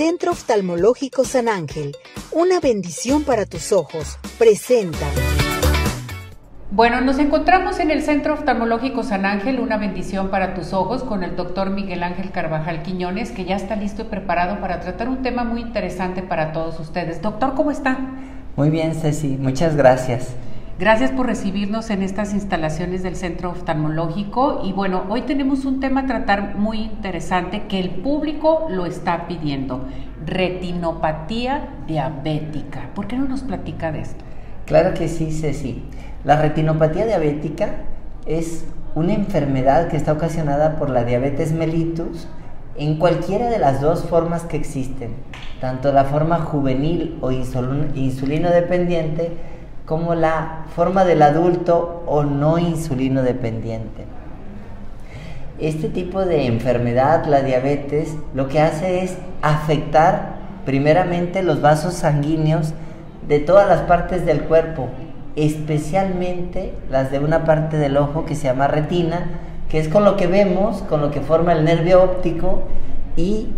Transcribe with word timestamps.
Centro 0.00 0.32
Oftalmológico 0.32 1.26
San 1.26 1.46
Ángel, 1.46 1.94
una 2.32 2.58
bendición 2.58 3.22
para 3.22 3.44
tus 3.44 3.70
ojos, 3.70 4.18
presenta. 4.38 5.06
Bueno, 6.70 7.02
nos 7.02 7.18
encontramos 7.18 7.78
en 7.80 7.90
el 7.90 8.00
Centro 8.00 8.32
Oftalmológico 8.32 9.02
San 9.02 9.26
Ángel, 9.26 9.60
una 9.60 9.76
bendición 9.76 10.30
para 10.30 10.54
tus 10.54 10.72
ojos, 10.72 11.02
con 11.02 11.22
el 11.22 11.36
doctor 11.36 11.68
Miguel 11.68 12.02
Ángel 12.02 12.30
Carvajal 12.30 12.82
Quiñones, 12.82 13.30
que 13.30 13.44
ya 13.44 13.56
está 13.56 13.76
listo 13.76 14.00
y 14.00 14.04
preparado 14.06 14.58
para 14.62 14.80
tratar 14.80 15.10
un 15.10 15.20
tema 15.20 15.44
muy 15.44 15.60
interesante 15.60 16.22
para 16.22 16.52
todos 16.52 16.80
ustedes. 16.80 17.20
Doctor, 17.20 17.52
¿cómo 17.54 17.70
está? 17.70 17.98
Muy 18.56 18.70
bien, 18.70 18.94
Ceci, 18.94 19.36
muchas 19.38 19.76
gracias. 19.76 20.34
Gracias 20.80 21.10
por 21.10 21.26
recibirnos 21.26 21.90
en 21.90 22.02
estas 22.02 22.32
instalaciones 22.32 23.02
del 23.02 23.14
Centro 23.14 23.50
Oftalmológico 23.50 24.62
y 24.64 24.72
bueno, 24.72 25.04
hoy 25.10 25.20
tenemos 25.20 25.66
un 25.66 25.78
tema 25.78 26.00
a 26.00 26.06
tratar 26.06 26.56
muy 26.56 26.78
interesante 26.78 27.64
que 27.68 27.78
el 27.78 27.90
público 27.90 28.66
lo 28.70 28.86
está 28.86 29.28
pidiendo, 29.28 29.84
retinopatía 30.24 31.68
diabética. 31.86 32.88
¿Por 32.94 33.08
qué 33.08 33.18
no 33.18 33.28
nos 33.28 33.42
platica 33.42 33.92
de 33.92 34.00
esto? 34.00 34.24
Claro 34.64 34.94
que 34.94 35.08
sí, 35.08 35.32
Ceci. 35.32 35.82
La 36.24 36.40
retinopatía 36.40 37.04
diabética 37.04 37.82
es 38.24 38.64
una 38.94 39.12
enfermedad 39.12 39.88
que 39.88 39.98
está 39.98 40.14
ocasionada 40.14 40.76
por 40.76 40.88
la 40.88 41.04
diabetes 41.04 41.52
mellitus 41.52 42.26
en 42.78 42.96
cualquiera 42.96 43.50
de 43.50 43.58
las 43.58 43.82
dos 43.82 44.04
formas 44.04 44.44
que 44.44 44.56
existen, 44.56 45.10
tanto 45.60 45.92
la 45.92 46.04
forma 46.04 46.38
juvenil 46.38 47.18
o 47.20 47.30
insulino 47.32 48.48
dependiente, 48.48 49.59
como 49.90 50.14
la 50.14 50.66
forma 50.76 51.04
del 51.04 51.20
adulto 51.20 52.04
o 52.06 52.22
no 52.22 52.58
insulino 52.58 53.24
dependiente. 53.24 54.04
Este 55.58 55.88
tipo 55.88 56.24
de 56.24 56.46
enfermedad, 56.46 57.24
la 57.26 57.42
diabetes, 57.42 58.14
lo 58.32 58.46
que 58.46 58.60
hace 58.60 59.02
es 59.02 59.16
afectar 59.42 60.36
primeramente 60.64 61.42
los 61.42 61.60
vasos 61.60 61.94
sanguíneos 61.94 62.72
de 63.26 63.40
todas 63.40 63.66
las 63.66 63.80
partes 63.80 64.24
del 64.24 64.42
cuerpo, 64.42 64.86
especialmente 65.34 66.72
las 66.88 67.10
de 67.10 67.18
una 67.18 67.44
parte 67.44 67.76
del 67.76 67.96
ojo 67.96 68.24
que 68.26 68.36
se 68.36 68.44
llama 68.44 68.68
retina, 68.68 69.40
que 69.68 69.80
es 69.80 69.88
con 69.88 70.04
lo 70.04 70.16
que 70.16 70.28
vemos, 70.28 70.82
con 70.82 71.00
lo 71.00 71.10
que 71.10 71.20
forma 71.20 71.52
el 71.52 71.64
nervio 71.64 72.00
óptico 72.00 72.62
y 73.16 73.48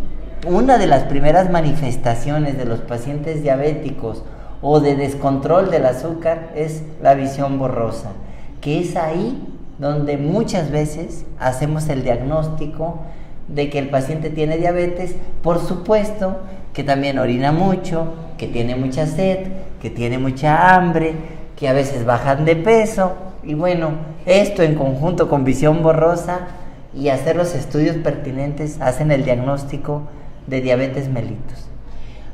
una 0.47 0.79
de 0.79 0.87
las 0.87 1.03
primeras 1.03 1.51
manifestaciones 1.51 2.57
de 2.57 2.65
los 2.65 2.81
pacientes 2.81 3.43
diabéticos 3.43 4.25
o 4.63 4.81
de 4.81 4.95
descontrol 4.95 5.71
del 5.71 5.85
azúcar 5.87 6.51
es 6.55 6.83
la 7.03 7.15
visión 7.15 7.59
borrosa, 7.59 8.13
que 8.61 8.81
es 8.81 8.97
ahí 8.97 9.43
donde 9.79 10.17
muchas 10.17 10.71
veces 10.71 11.25
hacemos 11.39 11.89
el 11.89 12.05
diagnóstico 12.05 13.01
de 13.49 13.69
que 13.69 13.81
el 13.81 13.91
paciente 13.91 14.31
tiene 14.31 14.57
diabetes, 14.57 15.17
por 15.43 15.61
supuesto 15.61 16.39
que 16.73 16.85
también 16.85 17.19
orina 17.19 17.53
mucho, 17.53 18.15
que 18.39 18.47
tiene 18.47 18.77
mucha 18.77 19.07
sed, 19.07 19.49
que 19.81 19.91
tiene 19.91 20.19
mucha 20.19 20.75
hambre, 20.75 21.15
que 21.57 21.69
a 21.69 21.73
veces 21.73 22.05
bajan 22.07 22.45
de 22.45 22.57
peso, 22.57 23.13
y 23.43 23.55
bueno, 23.55 23.91
esto 24.25 24.63
en 24.63 24.77
conjunto 24.77 25.29
con 25.29 25.45
visión 25.45 25.83
borrosa 25.83 26.47
y 26.95 27.09
hacer 27.09 27.35
los 27.35 27.55
estudios 27.55 27.97
pertinentes 27.97 28.81
hacen 28.81 29.11
el 29.11 29.25
diagnóstico 29.25 30.03
de 30.47 30.61
diabetes 30.61 31.09
mellitus. 31.09 31.72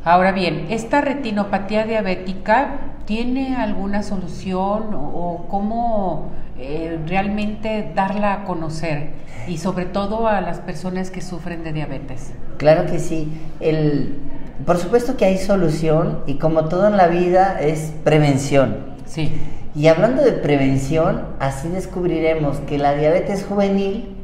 Ahora 0.09 0.33
bien, 0.33 0.69
¿esta 0.71 1.03
retinopatía 1.03 1.85
diabética 1.85 2.79
tiene 3.05 3.57
alguna 3.57 4.03
solución 4.03 4.95
o, 4.95 5.45
cómo 5.51 6.31
eh, 6.59 6.99
realmente 7.07 7.93
darla 7.95 8.33
a 8.33 8.45
conocer? 8.45 9.11
Y 9.47 9.59
sobre 9.59 9.85
todo 9.85 10.27
a 10.27 10.41
las 10.41 10.61
personas 10.61 11.11
que 11.11 11.21
sufren 11.21 11.63
de 11.63 11.75
diabetes. 11.75 12.33
Claro 12.57 12.91
que 12.91 13.01
sí. 13.01 13.31
El, 13.61 14.17
por 14.65 14.79
supuesto 14.79 15.19
que 15.19 15.27
hay 15.27 15.37
solución 15.37 16.21
y 16.27 16.37
como 16.37 16.71
todo 16.71 16.89
en 16.89 16.97
la 16.97 17.09
vida 17.09 17.61
es 17.61 17.93
prevención. 18.03 18.79
Sí. 19.05 19.39
Y 19.75 19.89
hablando 19.89 20.23
de 20.23 20.33
prevención, 20.33 21.21
así 21.39 21.69
descubriremos 21.69 22.61
que 22.61 22.79
la 22.79 22.95
diabetes 22.95 23.45
juvenil, 23.45 24.17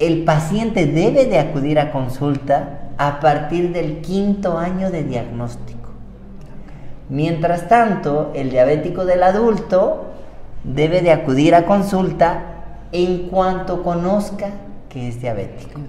el 0.00 0.24
paciente 0.24 0.84
debe 0.84 1.26
de 1.26 1.38
acudir 1.38 1.78
a 1.78 1.92
consulta 1.92 2.85
a 2.98 3.20
partir 3.20 3.72
del 3.72 4.00
quinto 4.00 4.58
año 4.58 4.90
de 4.90 5.04
diagnóstico. 5.04 5.90
Mientras 7.08 7.68
tanto, 7.68 8.32
el 8.34 8.50
diabético 8.50 9.04
del 9.04 9.22
adulto 9.22 10.06
debe 10.64 11.02
de 11.02 11.12
acudir 11.12 11.54
a 11.54 11.66
consulta 11.66 12.40
en 12.92 13.28
cuanto 13.28 13.82
conozca 13.82 14.50
que 14.88 15.08
es 15.08 15.20
diabético. 15.20 15.80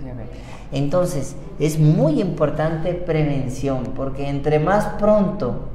Entonces, 0.72 1.36
es 1.60 1.80
muy 1.80 2.22
importante 2.22 2.94
prevención, 2.94 3.94
porque 3.96 4.28
entre 4.28 4.60
más 4.60 4.86
pronto 5.00 5.70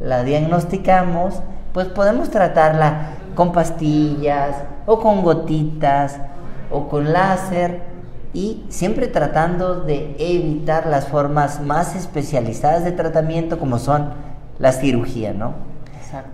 la 0.00 0.24
diagnosticamos, 0.24 1.40
pues 1.72 1.86
podemos 1.86 2.30
tratarla 2.30 3.14
con 3.34 3.52
pastillas 3.52 4.56
o 4.84 4.98
con 4.98 5.22
gotitas 5.22 6.18
o 6.70 6.88
con 6.88 7.12
láser 7.12 7.91
y 8.34 8.64
siempre 8.68 9.08
tratando 9.08 9.82
de 9.82 10.16
evitar 10.18 10.86
las 10.86 11.08
formas 11.08 11.60
más 11.60 11.94
especializadas 11.94 12.84
de 12.84 12.92
tratamiento 12.92 13.58
como 13.58 13.78
son 13.78 14.10
la 14.58 14.72
cirugía, 14.72 15.32
¿no? 15.32 15.54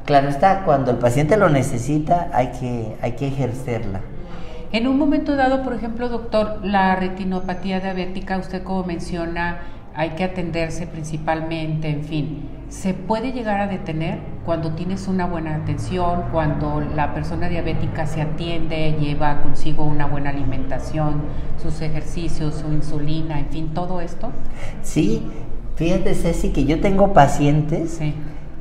Claro 0.04 0.28
está, 0.28 0.64
cuando 0.64 0.90
el 0.90 0.98
paciente 0.98 1.36
lo 1.36 1.48
necesita 1.48 2.30
hay 2.32 2.48
que, 2.52 2.96
hay 3.00 3.12
que 3.12 3.28
ejercerla. 3.28 4.00
En 4.70 4.86
un 4.86 4.98
momento 4.98 5.34
dado, 5.34 5.62
por 5.62 5.72
ejemplo, 5.72 6.08
doctor, 6.08 6.60
la 6.62 6.94
retinopatía 6.96 7.80
diabética, 7.80 8.36
usted 8.36 8.62
como 8.62 8.84
menciona, 8.84 9.60
hay 9.94 10.10
que 10.10 10.24
atenderse 10.24 10.86
principalmente, 10.86 11.88
en 11.88 12.04
fin, 12.04 12.48
¿se 12.68 12.94
puede 12.94 13.32
llegar 13.32 13.60
a 13.60 13.66
detener 13.66 14.18
cuando 14.44 14.72
tienes 14.72 15.08
una 15.08 15.26
buena 15.26 15.56
atención, 15.56 16.24
cuando 16.32 16.80
la 16.80 17.14
persona 17.14 17.48
diabética 17.48 18.06
se 18.06 18.22
atiende, 18.22 18.96
lleva 19.00 19.40
consigo 19.42 19.84
una 19.84 20.06
buena 20.06 20.30
alimentación, 20.30 21.22
sus 21.62 21.80
ejercicios, 21.80 22.54
su 22.54 22.72
insulina, 22.72 23.40
en 23.40 23.48
fin, 23.48 23.68
todo 23.74 24.00
esto? 24.00 24.30
Sí, 24.82 25.26
fíjate 25.76 26.14
Ceci 26.14 26.50
que 26.50 26.64
yo 26.64 26.80
tengo 26.80 27.12
pacientes 27.12 28.00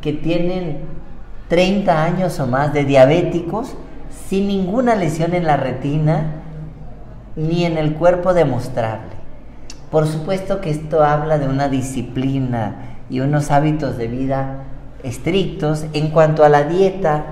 que 0.02 0.14
tienen 0.14 0.80
30 1.50 2.04
años 2.04 2.40
o 2.40 2.48
más 2.48 2.74
de 2.74 2.84
diabéticos 2.84 3.76
sin 4.28 4.48
ninguna 4.48 4.96
lesión 4.96 5.34
en 5.34 5.46
la 5.46 5.58
retina 5.58 6.34
ni 7.36 7.66
en 7.66 7.78
el 7.78 7.94
cuerpo 7.94 8.34
demostrable. 8.34 9.17
Por 9.92 10.06
supuesto 10.06 10.60
que 10.60 10.70
esto 10.70 11.04
habla 11.04 11.38
de 11.38 11.48
una 11.48 11.70
disciplina 11.70 12.98
y 13.10 13.22
unos 13.22 13.52
hábitos 13.52 13.98
de 13.98 14.08
vida 14.08 14.64
estrictos 15.04 15.86
en 15.94 16.10
cuanto 16.10 16.44
a 16.44 16.50
la 16.50 16.64
dieta, 16.64 17.24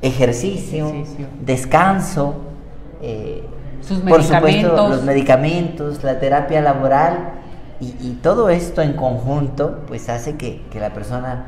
ejercicio, 0.00 0.92
descanso, 1.44 2.36
eh, 3.02 3.44
por 4.08 4.22
supuesto 4.22 4.88
los 4.88 5.02
medicamentos, 5.02 6.02
la 6.02 6.18
terapia 6.18 6.60
laboral 6.60 7.32
y, 7.80 8.12
todo 8.22 8.48
esto 8.48 8.80
en 8.80 8.92
conjunto 8.92 9.80
pues 9.88 10.08
hace 10.08 10.36
que, 10.36 10.62
que 10.70 10.78
la 10.78 10.94
persona 10.94 11.46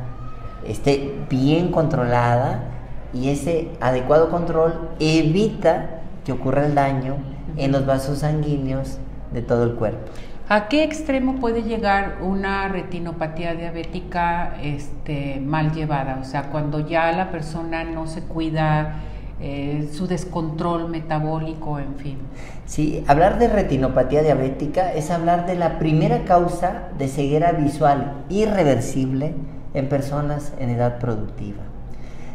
esté 0.66 1.14
bien 1.30 1.70
controlada 1.70 2.64
y 3.12 3.28
ese 3.28 3.70
adecuado 3.80 4.30
control 4.30 4.90
evita 4.98 6.00
que 6.24 6.32
ocurra 6.32 6.66
el 6.66 6.74
daño 6.74 7.18
en 7.56 7.70
los 7.70 7.86
vasos 7.86 8.18
sanguíneos 8.18 8.98
de 9.34 9.42
todo 9.42 9.64
el 9.64 9.74
cuerpo. 9.74 10.10
¿A 10.48 10.68
qué 10.68 10.84
extremo 10.84 11.36
puede 11.36 11.62
llegar 11.62 12.18
una 12.22 12.68
retinopatía 12.68 13.54
diabética 13.54 14.56
este, 14.62 15.40
mal 15.40 15.72
llevada? 15.72 16.18
O 16.20 16.24
sea, 16.24 16.50
cuando 16.50 16.80
ya 16.80 17.12
la 17.12 17.30
persona 17.30 17.84
no 17.84 18.06
se 18.06 18.22
cuida, 18.22 19.00
eh, 19.40 19.90
su 19.92 20.06
descontrol 20.06 20.88
metabólico, 20.88 21.78
en 21.78 21.96
fin. 21.96 22.18
Sí, 22.66 23.04
hablar 23.08 23.38
de 23.38 23.48
retinopatía 23.48 24.22
diabética 24.22 24.92
es 24.92 25.10
hablar 25.10 25.46
de 25.46 25.56
la 25.56 25.78
primera 25.78 26.24
causa 26.24 26.88
de 26.98 27.08
ceguera 27.08 27.52
visual 27.52 28.24
irreversible 28.28 29.34
en 29.74 29.88
personas 29.88 30.52
en 30.58 30.70
edad 30.70 30.98
productiva. 30.98 31.62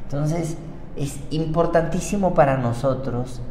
Entonces, 0.04 0.58
es 0.98 1.20
importantísimo 1.30 2.34
para 2.34 2.58
nosotros 2.58 3.42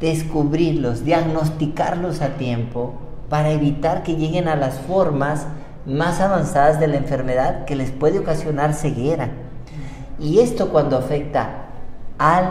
descubrirlos, 0.00 1.04
diagnosticarlos 1.04 2.20
a 2.20 2.36
tiempo 2.36 2.94
para 3.28 3.50
evitar 3.50 4.02
que 4.02 4.16
lleguen 4.16 4.48
a 4.48 4.56
las 4.56 4.78
formas 4.80 5.46
más 5.86 6.20
avanzadas 6.20 6.80
de 6.80 6.88
la 6.88 6.96
enfermedad 6.96 7.64
que 7.64 7.76
les 7.76 7.90
puede 7.90 8.18
ocasionar 8.18 8.74
ceguera. 8.74 9.30
Y 10.18 10.40
esto 10.40 10.70
cuando 10.70 10.98
afecta 10.98 11.66
al 12.18 12.50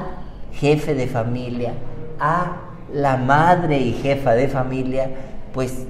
jefe 0.53 0.95
de 0.95 1.07
familia, 1.07 1.73
a 2.19 2.57
la 2.93 3.17
madre 3.17 3.79
y 3.79 3.93
jefa 3.93 4.33
de 4.33 4.47
familia, 4.47 5.09
pues 5.53 5.85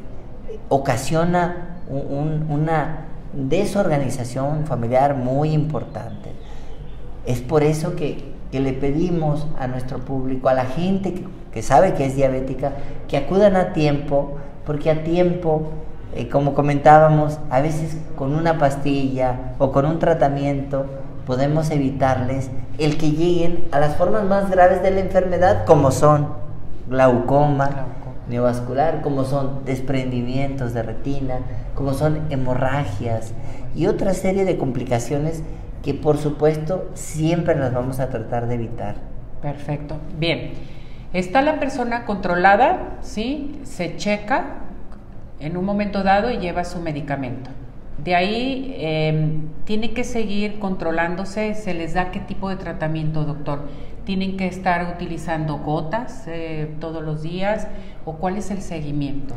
ocasiona 0.70 1.80
una 1.90 3.06
desorganización 3.34 4.66
familiar 4.66 5.16
muy 5.16 5.52
importante. 5.52 6.32
Es 7.26 7.42
por 7.42 7.64
eso 7.64 7.96
que 7.96 8.37
que 8.52 8.60
le 8.60 8.74
pedimos 8.74 9.48
a 9.60 9.68
nuestro 9.68 10.00
público, 10.00 10.50
a 10.50 10.54
la 10.54 10.66
gente 10.66 11.26
que, 11.52 11.62
sabe 11.62 11.94
que 11.94 12.06
es 12.06 12.16
diabética, 12.16 12.74
que 13.08 13.18
acudan 13.18 13.56
a 13.56 13.74
tiempo, 13.74 14.38
porque 14.66 14.90
a 14.90 15.04
tiempo 15.04 15.64
eh, 16.16 16.30
como 16.30 16.54
comentábamos, 16.54 17.40
a 17.50 17.62
veces 17.62 17.98
con 18.16 18.34
una 18.34 18.58
pastilla 18.58 19.54
o 19.60 19.72
con 19.72 19.86
un 19.86 20.00
tratamiento 20.00 20.86
podemos 21.26 21.70
evitarles 21.70 22.50
el 22.78 22.98
que 22.98 23.12
lleguen 23.12 23.66
a 23.72 23.80
las 23.80 23.98
formas 23.98 24.24
más 24.24 24.50
graves 24.50 24.82
de 24.82 24.92
la 24.92 25.02
enfermedad, 25.02 25.66
como 25.66 25.92
son 25.92 26.30
glaucoma, 26.90 27.70
neovascular, 28.30 29.02
como 29.02 29.26
son 29.26 29.66
desprendimientos 29.66 30.74
de 30.74 30.84
retina, 30.84 31.40
como 31.76 31.94
son 31.94 32.22
hemorragias 32.30 33.34
y 33.76 33.88
otra 33.88 34.14
serie 34.14 34.46
de 34.46 34.58
complicaciones 34.58 35.44
que 35.88 35.94
por 35.94 36.18
supuesto 36.18 36.92
siempre 36.96 37.56
las 37.56 37.74
vamos 37.74 38.02
a 38.02 38.10
tratar 38.10 38.50
de 38.50 38.56
evitar. 38.56 38.96
Perfecto. 39.42 39.96
Bien. 40.20 40.52
Está 41.14 41.42
la 41.42 41.62
persona 41.62 42.04
controlada, 42.04 42.98
¿sí? 43.00 43.62
Se 43.64 43.96
checa 43.96 44.64
en 45.40 45.56
un 45.56 45.64
momento 45.64 46.04
dado 46.04 46.30
y 46.30 46.40
lleva 46.40 46.66
su 46.66 46.82
medicamento. 46.82 47.52
De 48.04 48.16
ahí 48.16 48.76
em, 48.80 49.48
tiene 49.64 49.94
que 49.94 50.04
seguir 50.04 50.60
controlándose, 50.60 51.54
se 51.54 51.74
les 51.74 51.94
da 51.94 52.12
qué 52.12 52.20
tipo 52.20 52.50
de 52.50 52.58
tratamiento, 52.58 53.24
doctor. 53.24 53.70
¿Tienen 54.04 54.36
que 54.36 54.48
estar 54.48 54.94
utilizando 54.94 55.60
gotas 55.60 56.26
eh, 56.28 56.70
todos 56.82 57.02
los 57.02 57.22
días 57.22 57.66
o 58.04 58.18
cuál 58.18 58.36
es 58.36 58.52
el 58.52 58.62
seguimiento 58.62 59.36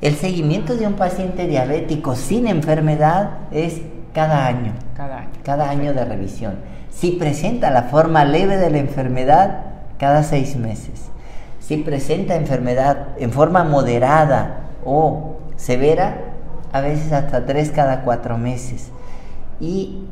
El 0.00 0.14
seguimiento 0.14 0.74
de 0.74 0.86
un 0.86 0.94
paciente 0.94 1.46
diabético 1.46 2.16
sin 2.16 2.46
enfermedad 2.46 3.40
es 3.50 3.82
cada 4.16 4.46
año. 4.46 4.72
Cada 4.96 5.18
año. 5.18 5.30
Cada 5.44 5.68
año 5.68 5.92
de 5.92 6.06
revisión. 6.06 6.54
Si 6.90 7.12
presenta 7.12 7.70
la 7.70 7.82
forma 7.82 8.24
leve 8.24 8.56
de 8.56 8.70
la 8.70 8.78
enfermedad, 8.78 9.60
cada 9.98 10.22
seis 10.22 10.56
meses. 10.56 11.10
Si 11.60 11.76
presenta 11.76 12.34
enfermedad 12.34 13.08
en 13.18 13.30
forma 13.30 13.62
moderada 13.62 14.70
o 14.86 15.36
severa, 15.56 16.16
a 16.72 16.80
veces 16.80 17.12
hasta 17.12 17.44
tres 17.44 17.70
cada 17.70 18.04
cuatro 18.04 18.38
meses. 18.38 18.88
Y, 19.60 20.04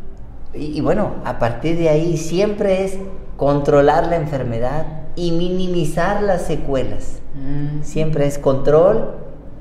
y, 0.52 0.82
bueno, 0.82 1.12
a 1.24 1.38
partir 1.38 1.78
de 1.78 1.88
ahí 1.88 2.18
siempre 2.18 2.84
es 2.84 2.98
controlar 3.38 4.06
la 4.08 4.16
enfermedad 4.16 4.84
y 5.16 5.32
minimizar 5.32 6.22
las 6.22 6.42
secuelas. 6.42 7.20
Mm. 7.34 7.82
Siempre 7.82 8.26
es 8.26 8.38
control 8.38 9.14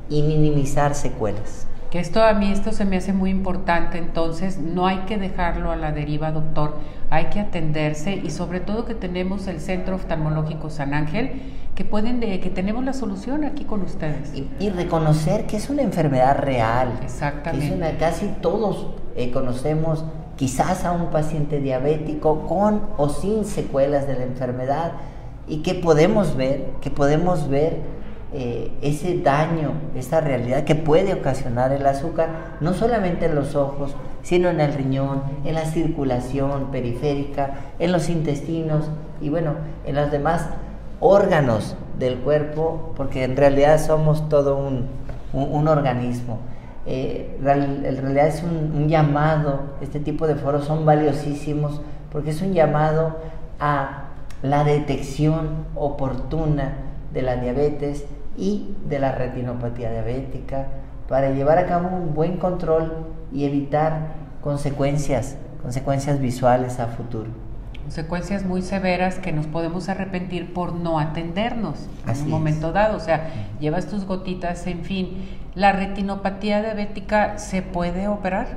y 0.09 0.21
minimizar 0.23 0.95
secuelas. 0.95 1.65
Que 1.93 1.99
esto 1.99 2.23
a 2.23 2.33
mí 2.33 2.51
esto 2.51 2.71
se 2.71 2.85
me 2.85 2.97
hace 2.97 3.13
muy 3.13 3.29
importante, 3.29 3.99
entonces 3.99 4.57
no 4.57 4.87
hay 4.87 5.01
que 5.05 5.19
dejarlo 5.19 5.69
a 5.69 5.75
la 5.75 5.91
deriva, 5.91 6.31
doctor, 6.31 6.77
hay 7.11 7.25
que 7.25 7.39
atenderse 7.39 8.15
y 8.15 8.31
sobre 8.31 8.61
todo 8.61 8.85
que 8.85 8.95
tenemos 8.95 9.45
el 9.45 9.59
Centro 9.59 9.97
Oftalmológico 9.97 10.71
San 10.71 10.95
Ángel, 10.95 11.33
que 11.75 11.85
pueden 11.85 12.19
que 12.19 12.49
tenemos 12.49 12.83
la 12.83 12.93
solución 12.93 13.43
aquí 13.43 13.65
con 13.65 13.83
ustedes. 13.83 14.33
Y, 14.59 14.69
reconocer 14.71 15.45
que 15.45 15.57
es 15.57 15.69
una 15.69 15.83
enfermedad 15.83 16.39
real. 16.39 16.99
Exactamente. 17.03 17.95
casi 17.99 18.25
todos 18.41 18.87
eh, 19.15 19.29
conocemos 19.29 20.03
quizás 20.35 20.85
a 20.85 20.93
un 20.93 21.11
paciente 21.11 21.59
diabético 21.59 22.47
con 22.47 22.81
o 22.97 23.07
sin 23.07 23.45
secuelas 23.45 24.07
de 24.07 24.15
la 24.15 24.23
enfermedad 24.23 24.93
y 25.47 25.57
que 25.57 25.75
podemos 25.75 26.35
ver, 26.35 26.71
que 26.81 26.89
podemos 26.89 27.49
ver 27.49 27.81
eh, 28.35 28.71
ese 28.81 29.19
daño, 29.19 29.73
esa 29.95 30.19
realidad 30.19 30.63
que 30.63 30.73
puede 30.73 31.13
ocasionar 31.13 31.71
el 31.71 31.85
azúcar, 31.85 32.29
no 32.61 32.73
solamente 32.73 33.25
en 33.25 33.35
los 33.35 33.55
ojos, 33.55 33.95
sino 34.23 34.49
en 34.49 34.59
el 34.59 34.73
riñón, 34.73 35.21
en 35.45 35.53
la 35.53 35.65
circulación 35.65 36.71
periférica, 36.71 37.51
en 37.77 37.91
los 37.91 38.09
intestinos 38.09 38.89
y 39.21 39.29
bueno, 39.29 39.53
en 39.85 39.95
los 39.95 40.09
demás 40.09 40.47
órganos 40.99 41.75
del 41.99 42.17
cuerpo, 42.17 42.93
porque 42.95 43.23
en 43.23 43.37
realidad 43.37 43.79
somos 43.79 44.27
todo 44.29 44.57
un, 44.57 44.87
organismo. 45.67 46.39
Eh, 46.87 47.37
en 47.39 47.97
realidad 48.01 48.27
es 48.27 48.41
un, 48.41 48.73
un 48.75 48.89
llamado, 48.89 49.59
este 49.79 49.99
tipo 49.99 50.25
de 50.25 50.35
foros 50.35 50.65
son 50.65 50.85
valiosísimos 50.85 51.81
porque 52.11 52.31
es 52.31 52.41
un 52.41 52.53
llamado 52.53 53.17
a 53.59 54.05
la 54.41 54.63
detección 54.63 55.65
oportuna 55.75 56.77
de 57.13 57.21
la 57.21 57.35
diabetes 57.37 58.05
y 58.37 58.75
de 58.87 58.99
la 58.99 59.11
retinopatía 59.13 59.91
diabética 59.91 60.67
para 61.07 61.31
llevar 61.31 61.57
a 61.57 61.67
cabo 61.67 61.89
un 61.89 62.13
buen 62.13 62.37
control 62.37 63.07
y 63.31 63.45
evitar 63.45 64.13
consecuencias, 64.41 65.37
consecuencias 65.61 66.19
visuales 66.19 66.79
a 66.79 66.87
futuro. 66.87 67.29
Consecuencias 67.83 68.45
muy 68.45 68.61
severas 68.61 69.19
que 69.19 69.33
nos 69.33 69.45
podemos 69.45 69.89
arrepentir 69.89 70.53
por 70.53 70.73
no 70.73 70.99
atendernos 70.99 71.87
en 72.07 72.21
un 72.23 72.29
momento 72.29 72.71
dado. 72.71 72.95
O 72.95 72.99
sea, 73.01 73.29
llevas 73.59 73.87
tus 73.87 74.05
gotitas, 74.05 74.65
en 74.67 74.83
fin. 74.83 75.27
¿La 75.53 75.73
retinopatía 75.73 76.61
diabética 76.61 77.37
se 77.37 77.61
puede 77.61 78.07
operar? 78.07 78.47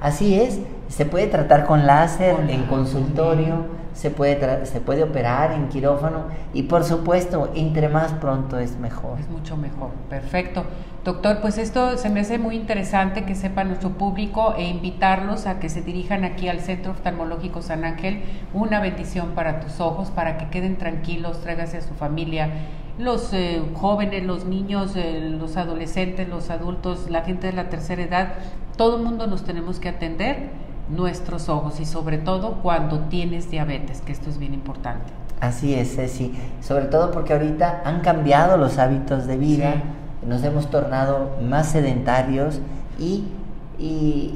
Así 0.00 0.40
es, 0.40 0.60
se 0.88 1.04
puede 1.04 1.26
tratar 1.26 1.66
con 1.66 1.86
láser 1.86 2.36
en 2.48 2.62
consultorio 2.64 3.66
se 3.96 4.10
puede, 4.10 4.66
se 4.66 4.80
puede 4.82 5.02
operar 5.02 5.52
en 5.52 5.68
quirófano 5.68 6.26
y 6.52 6.64
por 6.64 6.84
supuesto, 6.84 7.50
entre 7.54 7.88
más 7.88 8.12
pronto 8.12 8.58
es 8.58 8.76
mejor. 8.76 9.18
Es 9.18 9.28
mucho 9.30 9.56
mejor, 9.56 9.88
perfecto. 10.10 10.64
Doctor, 11.02 11.40
pues 11.40 11.56
esto 11.56 11.96
se 11.96 12.10
me 12.10 12.20
hace 12.20 12.36
muy 12.36 12.56
interesante 12.56 13.24
que 13.24 13.34
sepa 13.34 13.64
nuestro 13.64 13.90
público 13.90 14.54
e 14.58 14.64
invitarlos 14.64 15.46
a 15.46 15.60
que 15.60 15.70
se 15.70 15.80
dirijan 15.80 16.24
aquí 16.24 16.46
al 16.48 16.60
Centro 16.60 16.92
Oftalmológico 16.92 17.62
San 17.62 17.86
Ángel, 17.86 18.22
una 18.52 18.80
bendición 18.80 19.30
para 19.30 19.60
tus 19.60 19.80
ojos, 19.80 20.10
para 20.10 20.36
que 20.36 20.50
queden 20.50 20.76
tranquilos, 20.76 21.40
tráigase 21.40 21.78
a 21.78 21.80
su 21.80 21.94
familia, 21.94 22.50
los 22.98 23.32
eh, 23.32 23.62
jóvenes, 23.74 24.24
los 24.24 24.44
niños, 24.44 24.94
eh, 24.94 25.20
los 25.40 25.56
adolescentes, 25.56 26.28
los 26.28 26.50
adultos, 26.50 27.08
la 27.08 27.22
gente 27.22 27.46
de 27.46 27.54
la 27.54 27.70
tercera 27.70 28.02
edad, 28.02 28.34
todo 28.76 28.98
el 28.98 29.02
mundo 29.02 29.26
nos 29.26 29.42
tenemos 29.42 29.80
que 29.80 29.88
atender 29.88 30.65
nuestros 30.88 31.48
ojos 31.48 31.80
y 31.80 31.84
sobre 31.84 32.18
todo 32.18 32.62
cuando 32.62 33.00
tienes 33.00 33.50
diabetes, 33.50 34.00
que 34.00 34.12
esto 34.12 34.30
es 34.30 34.38
bien 34.38 34.54
importante. 34.54 35.12
Así 35.40 35.74
es, 35.74 35.96
Ceci. 35.96 36.34
Sobre 36.60 36.86
todo 36.86 37.10
porque 37.10 37.32
ahorita 37.32 37.82
han 37.84 38.00
cambiado 38.00 38.56
los 38.56 38.78
hábitos 38.78 39.26
de 39.26 39.36
vida, 39.36 39.82
nos 40.26 40.42
hemos 40.42 40.70
tornado 40.70 41.36
más 41.42 41.68
sedentarios 41.68 42.60
y, 42.98 43.28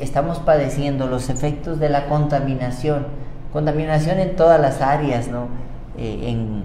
estamos 0.00 0.38
padeciendo 0.38 1.06
los 1.06 1.31
efectos 1.31 1.81
de 1.81 1.88
la 1.88 2.06
contaminación. 2.06 3.06
Contaminación 3.55 4.19
en 4.19 4.37
todas 4.37 4.61
las 4.61 4.82
áreas, 4.82 5.29
¿no? 5.29 5.49
Eh, 5.96 6.29
en, 6.29 6.64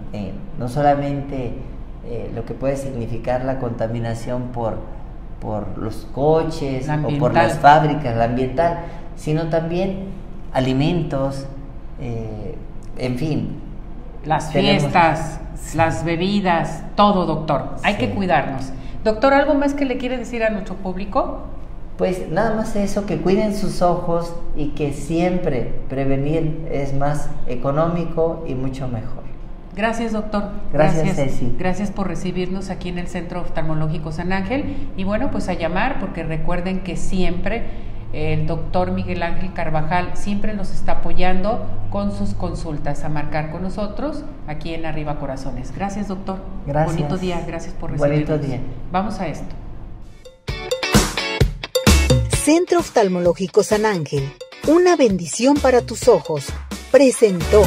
no 0.59 0.67
solamente 0.67 1.53
eh, 2.05 2.29
lo 2.35 2.43
que 2.43 2.53
puede 2.53 2.75
significar 2.75 3.45
la 3.45 3.59
contaminación 3.59 4.49
por, 4.53 4.79
por 5.39 5.77
los 5.77 6.05
coches 6.13 6.87
o 6.89 7.17
por 7.17 7.33
las 7.33 7.59
fábricas, 7.59 8.17
la 8.17 8.25
ambiental, 8.25 8.79
sino 9.15 9.49
también 9.49 10.05
alimentos, 10.53 11.45
eh, 11.99 12.55
en 12.97 13.17
fin. 13.17 13.59
Las 14.25 14.51
fiestas, 14.51 15.39
las 15.75 16.03
bebidas, 16.03 16.83
todo, 16.95 17.25
doctor. 17.25 17.75
Hay 17.83 17.95
que 17.95 18.09
cuidarnos. 18.09 18.71
Doctor, 19.03 19.33
¿algo 19.33 19.53
más 19.53 19.73
que 19.73 19.85
le 19.85 19.97
quiere 19.97 20.17
decir 20.17 20.43
a 20.43 20.49
nuestro 20.49 20.75
público? 20.75 21.43
Pues 21.97 22.29
nada 22.29 22.55
más 22.55 22.75
eso, 22.75 23.05
que 23.05 23.17
cuiden 23.17 23.55
sus 23.55 23.81
ojos 23.81 24.33
y 24.55 24.69
que 24.69 24.93
siempre 24.93 25.73
prevenir 25.89 26.67
es 26.71 26.93
más 26.93 27.29
económico 27.47 28.43
y 28.47 28.55
mucho 28.55 28.87
mejor. 28.87 29.23
Gracias, 29.75 30.13
doctor. 30.13 30.51
Gracias, 30.71 31.15
Ceci. 31.15 31.53
Gracias 31.59 31.91
por 31.91 32.07
recibirnos 32.07 32.69
aquí 32.69 32.89
en 32.89 32.97
el 32.97 33.07
Centro 33.07 33.41
Oftalmológico 33.41 34.11
San 34.11 34.31
Ángel. 34.31 34.89
Y 34.95 35.03
bueno, 35.03 35.31
pues 35.31 35.49
a 35.49 35.53
llamar, 35.53 35.99
porque 35.99 36.23
recuerden 36.23 36.79
que 36.79 36.95
siempre 36.95 37.63
el 38.15 38.47
doctor 38.47 38.91
Miguel 38.91 39.21
Ángel 39.23 39.51
Carvajal 39.51 40.15
siempre 40.15 40.53
nos 40.53 40.71
está 40.71 40.93
apoyando 40.93 41.65
con 41.89 42.17
sus 42.17 42.33
consultas 42.33 43.03
a 43.03 43.09
marcar 43.09 43.51
con 43.51 43.61
nosotros 43.61 44.23
aquí 44.47 44.73
en 44.73 44.85
Arriba 44.85 45.19
Corazones. 45.19 45.75
Gracias, 45.75 46.07
doctor. 46.07 46.39
Gracias. 46.65 46.95
Bonito 46.95 47.17
día, 47.17 47.43
gracias 47.45 47.73
por 47.73 47.91
recibirnos. 47.91 48.29
Bonito 48.29 48.47
día. 48.47 48.61
Vamos 48.89 49.19
a 49.19 49.27
esto. 49.27 49.53
Centro 52.37 52.79
Oftalmológico 52.79 53.63
San 53.63 53.85
Ángel, 53.85 54.31
una 54.67 54.95
bendición 54.95 55.57
para 55.57 55.81
tus 55.81 56.07
ojos, 56.07 56.53
presentó. 56.91 57.63